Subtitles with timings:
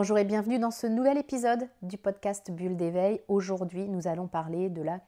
[0.00, 3.20] Bonjour et bienvenue dans ce nouvel épisode du podcast Bulle d'éveil.
[3.28, 5.00] Aujourd'hui, nous allons parler de la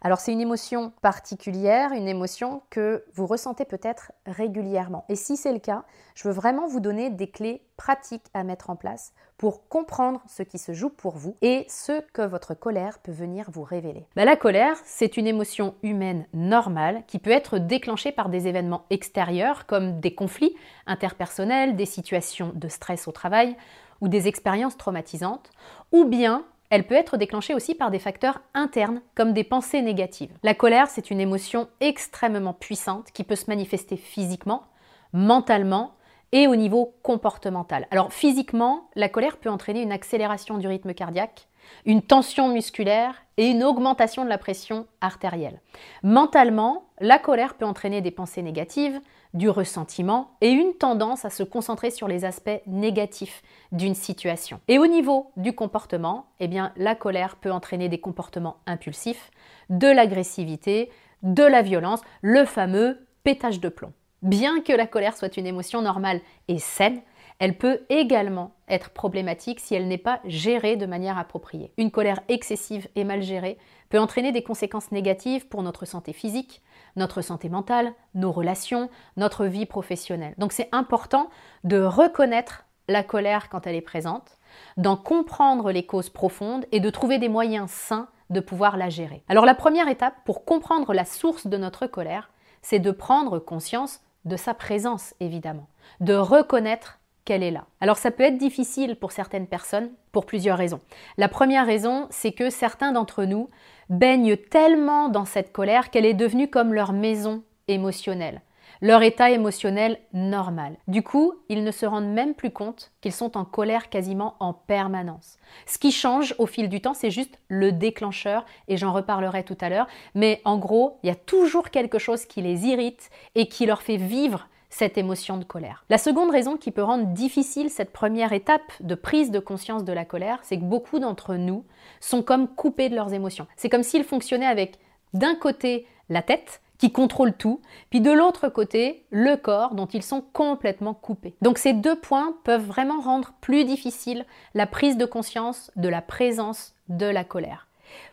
[0.00, 5.04] Alors c'est une émotion particulière, une émotion que vous ressentez peut-être régulièrement.
[5.08, 8.70] Et si c'est le cas, je veux vraiment vous donner des clés pratiques à mettre
[8.70, 12.98] en place pour comprendre ce qui se joue pour vous et ce que votre colère
[12.98, 14.06] peut venir vous révéler.
[14.16, 18.84] Bah, la colère, c'est une émotion humaine normale qui peut être déclenchée par des événements
[18.90, 23.56] extérieurs comme des conflits interpersonnels, des situations de stress au travail
[24.00, 25.50] ou des expériences traumatisantes,
[25.90, 30.32] ou bien elle peut être déclenchée aussi par des facteurs internes, comme des pensées négatives.
[30.42, 34.64] La colère, c'est une émotion extrêmement puissante qui peut se manifester physiquement,
[35.12, 35.94] mentalement
[36.32, 37.86] et au niveau comportemental.
[37.90, 41.48] Alors physiquement, la colère peut entraîner une accélération du rythme cardiaque,
[41.86, 45.60] une tension musculaire et une augmentation de la pression artérielle.
[46.02, 49.00] Mentalement, la colère peut entraîner des pensées négatives,
[49.34, 53.42] du ressentiment et une tendance à se concentrer sur les aspects négatifs
[53.72, 54.60] d'une situation.
[54.68, 59.30] Et au niveau du comportement, eh bien, la colère peut entraîner des comportements impulsifs,
[59.70, 60.90] de l'agressivité,
[61.22, 63.92] de la violence, le fameux pétage de plomb.
[64.22, 67.00] Bien que la colère soit une émotion normale et saine,
[67.38, 71.72] elle peut également être problématique si elle n'est pas gérée de manière appropriée.
[71.76, 73.58] Une colère excessive et mal gérée
[73.90, 76.62] peut entraîner des conséquences négatives pour notre santé physique,
[76.98, 80.34] notre santé mentale, nos relations, notre vie professionnelle.
[80.38, 81.30] Donc c'est important
[81.64, 84.38] de reconnaître la colère quand elle est présente,
[84.76, 89.22] d'en comprendre les causes profondes et de trouver des moyens sains de pouvoir la gérer.
[89.28, 92.30] Alors la première étape pour comprendre la source de notre colère,
[92.62, 95.68] c'est de prendre conscience de sa présence, évidemment,
[96.00, 97.66] de reconnaître qu'elle est là.
[97.80, 100.80] Alors ça peut être difficile pour certaines personnes pour plusieurs raisons.
[101.16, 103.50] La première raison, c'est que certains d'entre nous
[103.88, 108.42] baignent tellement dans cette colère qu'elle est devenue comme leur maison émotionnelle
[108.80, 110.76] leur état émotionnel normal.
[110.86, 114.52] Du coup, ils ne se rendent même plus compte qu'ils sont en colère quasiment en
[114.52, 115.38] permanence.
[115.66, 119.58] Ce qui change au fil du temps, c'est juste le déclencheur, et j'en reparlerai tout
[119.60, 123.48] à l'heure, mais en gros, il y a toujours quelque chose qui les irrite et
[123.48, 125.84] qui leur fait vivre cette émotion de colère.
[125.88, 129.92] La seconde raison qui peut rendre difficile cette première étape de prise de conscience de
[129.92, 131.64] la colère, c'est que beaucoup d'entre nous
[132.00, 133.46] sont comme coupés de leurs émotions.
[133.56, 134.78] C'est comme s'ils fonctionnaient avec
[135.14, 140.02] d'un côté la tête qui contrôle tout, puis de l'autre côté, le corps dont ils
[140.02, 141.34] sont complètement coupés.
[141.42, 144.24] Donc ces deux points peuvent vraiment rendre plus difficile
[144.54, 147.67] la prise de conscience de la présence de la colère.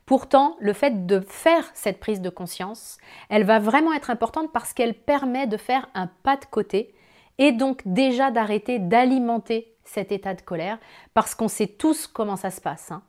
[0.05, 2.97] Pourtant, le fait de faire cette prise de conscience,
[3.29, 6.93] elle va vraiment être importante parce qu'elle permet de faire un pas de côté
[7.39, 10.77] et donc déjà d'arrêter d'alimenter cet état de colère
[11.15, 12.91] parce qu'on sait tous comment ça se passe.
[12.91, 13.01] Hein.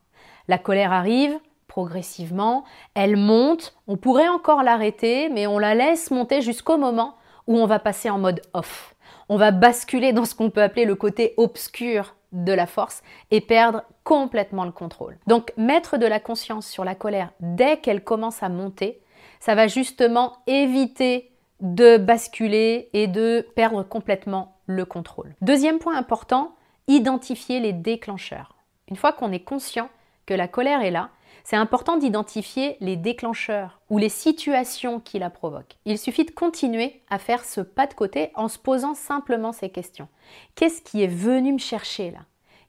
[0.49, 2.65] La colère arrive, progressivement,
[2.95, 7.67] elle monte, on pourrait encore l'arrêter, mais on la laisse monter jusqu'au moment où on
[7.67, 8.95] va passer en mode off.
[9.28, 13.41] On va basculer dans ce qu'on peut appeler le côté obscur de la force et
[13.41, 15.19] perdre complètement le contrôle.
[15.27, 19.01] Donc mettre de la conscience sur la colère dès qu'elle commence à monter,
[19.41, 25.35] ça va justement éviter de basculer et de perdre complètement le contrôle.
[25.41, 26.55] Deuxième point important,
[26.87, 28.55] identifier les déclencheurs.
[28.89, 29.89] Une fois qu'on est conscient
[30.27, 31.11] que la colère est là,
[31.45, 35.77] c'est important d'identifier les déclencheurs ou les situations qui la provoquent.
[35.85, 39.71] Il suffit de continuer à faire ce pas de côté en se posant simplement ces
[39.71, 40.09] questions.
[40.55, 42.21] Qu'est-ce qui est venu me chercher là?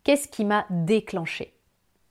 [0.04, 1.54] Qu'est-ce qui m'a déclenché?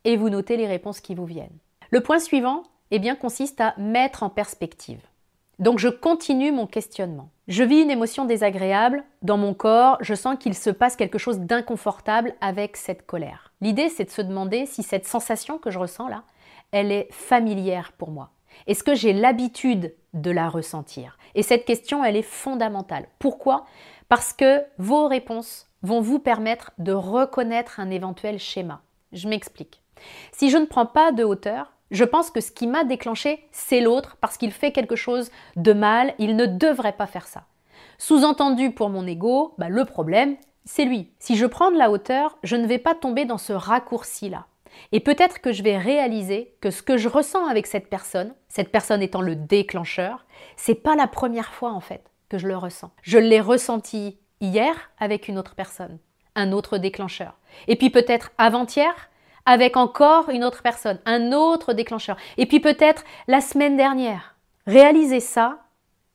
[0.05, 1.59] Et vous notez les réponses qui vous viennent.
[1.91, 5.01] Le point suivant eh bien, consiste à mettre en perspective.
[5.59, 7.31] Donc je continue mon questionnement.
[7.49, 11.41] Je vis une émotion désagréable dans mon corps, je sens qu'il se passe quelque chose
[11.41, 13.53] d'inconfortable avec cette colère.
[13.61, 16.25] L'idée c'est de se demander si cette sensation que je ressens là,
[16.73, 18.31] elle est familière pour moi
[18.67, 21.19] Est-ce que j'ai l'habitude de la ressentir?
[21.35, 23.07] Et cette question, elle est fondamentale.
[23.19, 23.67] Pourquoi?
[24.09, 28.83] Parce que vos réponses vont vous permettre de reconnaître un éventuel schéma.
[29.13, 29.83] Je m'explique.
[30.33, 33.81] Si je ne prends pas de hauteur, je pense que ce qui m'a déclenché, c'est
[33.81, 37.45] l'autre parce qu'il fait quelque chose de mal, il ne devrait pas faire ça.
[37.99, 41.13] Sous-entendu pour mon ego, bah, le problème, c'est lui.
[41.19, 44.47] Si je prends de la hauteur, je ne vais pas tomber dans ce raccourci-là.
[44.93, 48.71] Et peut-être que je vais réaliser que ce que je ressens avec cette personne, cette
[48.71, 50.27] personne étant le déclencheur,
[50.57, 52.91] c'est pas la première fois en fait que je le ressens.
[53.03, 55.99] Je l'ai ressenti hier avec une autre personne,
[56.35, 57.39] un autre déclencheur.
[57.69, 59.11] Et puis peut-être avant-hier
[59.45, 62.17] avec encore une autre personne, un autre déclencheur.
[62.37, 64.37] Et puis peut-être la semaine dernière.
[64.67, 65.61] Réaliser ça,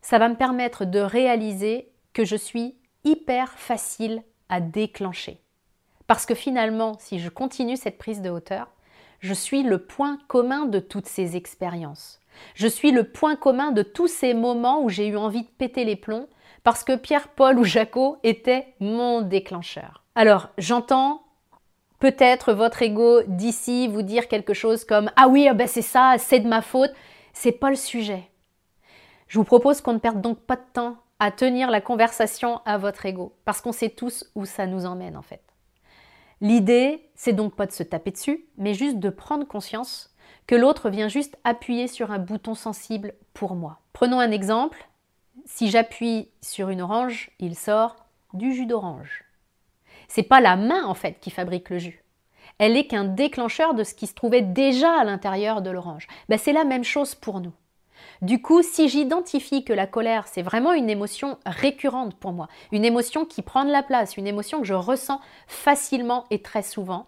[0.02, 2.76] ça va me permettre de réaliser que je suis
[3.06, 5.42] hyper facile à déclencher.
[6.12, 8.68] Parce que finalement, si je continue cette prise de hauteur,
[9.22, 12.20] je suis le point commun de toutes ces expériences.
[12.54, 15.86] Je suis le point commun de tous ces moments où j'ai eu envie de péter
[15.86, 16.28] les plombs
[16.64, 20.04] parce que Pierre, Paul ou Jaco étaient mon déclencheur.
[20.16, 21.24] Alors, j'entends
[22.00, 26.16] peut-être votre ego d'ici vous dire quelque chose comme ah oui ah ben c'est ça
[26.18, 26.92] c'est de ma faute
[27.32, 28.30] c'est pas le sujet
[29.30, 32.78] je vous propose qu'on ne perde donc pas de temps à tenir la conversation à
[32.78, 35.51] votre ego parce qu'on sait tous où ça nous emmène en fait
[36.42, 40.14] l'idée c'est donc pas de se taper dessus mais juste de prendre conscience
[40.48, 44.90] que l'autre vient juste appuyer sur un bouton sensible pour moi prenons un exemple
[45.46, 47.96] si j'appuie sur une orange il sort
[48.34, 49.26] du jus d'orange
[50.14, 52.04] c'est pas la main en fait qui fabrique le jus.
[52.58, 56.06] Elle est qu'un déclencheur de ce qui se trouvait déjà à l'intérieur de l'orange.
[56.28, 57.54] Ben, c'est la même chose pour nous.
[58.22, 62.86] Du coup, si j'identifie que la colère, c'est vraiment une émotion récurrente pour moi, une
[62.86, 67.08] émotion qui prend de la place, une émotion que je ressens facilement et très souvent,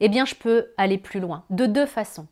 [0.00, 2.26] eh bien, je peux aller plus loin, de deux façons.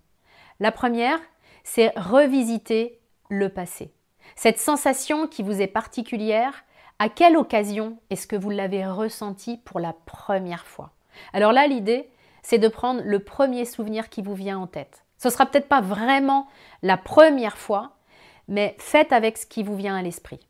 [0.61, 1.19] La première,
[1.65, 3.01] c'est revisiter
[3.31, 3.93] le passé.
[4.37, 6.65] Cette sensation qui vous est particulière,
[6.99, 10.93] à quelle occasion est-ce que vous l'avez ressenti pour la première fois?
[11.33, 12.11] Alors là, l'idée,
[12.43, 15.05] c'est de prendre le premier souvenir qui vous vient en tête.
[15.19, 16.47] Ce sera peut-être pas vraiment
[16.83, 17.98] la première fois,
[18.49, 20.41] mais faites avec ce qui vous vient à l'esprit.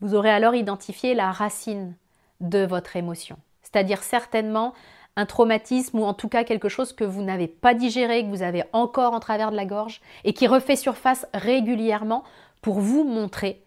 [0.00, 1.94] Vous aurez alors identifié la racine
[2.40, 4.72] de votre émotion, c'est-à-dire certainement
[5.16, 8.42] un traumatisme ou en tout cas quelque chose que vous n'avez pas digéré, que vous
[8.42, 12.24] avez encore en travers de la gorge et qui refait surface régulièrement
[12.62, 13.62] pour vous montrer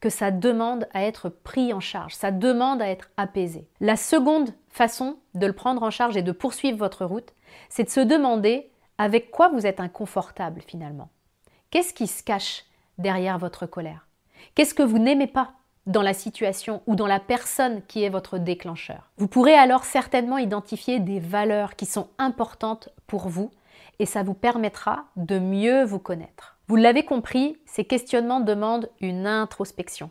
[0.00, 3.66] que ça demande à être pris en charge, ça demande à être apaisé.
[3.80, 7.32] La seconde façon de le prendre en charge et de poursuivre votre route,
[7.68, 11.08] c'est de se demander avec quoi vous êtes inconfortable finalement.
[11.70, 12.64] Qu'est-ce qui se cache
[12.98, 14.06] derrière votre colère
[14.54, 15.52] Qu'est-ce que vous n'aimez pas
[15.86, 19.10] dans la situation ou dans la personne qui est votre déclencheur?
[19.16, 23.50] Vous pourrez alors certainement identifier des valeurs qui sont importantes pour vous
[23.98, 26.58] et ça vous permettra de mieux vous connaître.
[26.68, 30.10] Vous l'avez compris, ces questionnements demandent une introspection.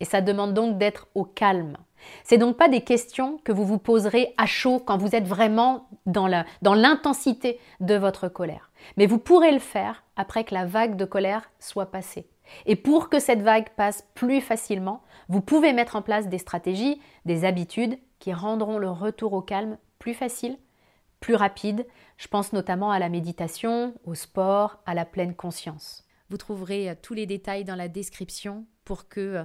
[0.00, 1.76] Et ça demande donc d'être au calme.
[2.24, 5.88] C'est donc pas des questions que vous vous poserez à chaud quand vous êtes vraiment
[6.06, 6.28] dans
[6.74, 8.70] l'intensité de votre colère.
[8.96, 12.28] Mais vous pourrez le faire après que la vague de colère soit passée.
[12.64, 17.00] Et pour que cette vague passe plus facilement, vous pouvez mettre en place des stratégies,
[17.24, 20.56] des habitudes qui rendront le retour au calme plus facile,
[21.20, 21.86] plus rapide,
[22.18, 26.06] je pense notamment à la méditation, au sport, à la pleine conscience.
[26.30, 29.44] Vous trouverez euh, tous les détails dans la description pour que euh,